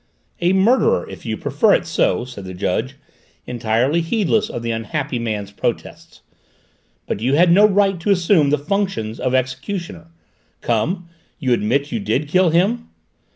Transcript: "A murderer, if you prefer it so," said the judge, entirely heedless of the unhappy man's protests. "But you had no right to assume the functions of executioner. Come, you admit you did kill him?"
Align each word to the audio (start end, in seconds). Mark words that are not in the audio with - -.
"A 0.39 0.51
murderer, 0.53 1.07
if 1.07 1.27
you 1.27 1.37
prefer 1.37 1.75
it 1.75 1.85
so," 1.85 2.25
said 2.25 2.43
the 2.45 2.55
judge, 2.55 2.95
entirely 3.45 4.01
heedless 4.01 4.49
of 4.49 4.63
the 4.63 4.71
unhappy 4.71 5.19
man's 5.19 5.51
protests. 5.51 6.23
"But 7.05 7.19
you 7.19 7.35
had 7.35 7.51
no 7.51 7.67
right 7.67 7.99
to 7.99 8.09
assume 8.09 8.49
the 8.49 8.57
functions 8.57 9.19
of 9.19 9.35
executioner. 9.35 10.07
Come, 10.61 11.07
you 11.37 11.53
admit 11.53 11.91
you 11.91 11.99
did 11.99 12.27
kill 12.27 12.49
him?" 12.49 12.89